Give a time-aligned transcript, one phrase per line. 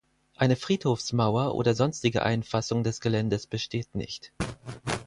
[0.35, 4.31] Eine Friedhofsmauer oder sonstige Einfassung des Geländes besteht nicht.